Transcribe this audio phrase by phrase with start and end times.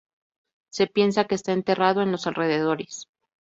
[0.71, 3.07] Se piensa que está enterrado en los alrededores.